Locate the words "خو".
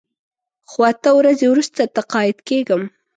0.69-0.79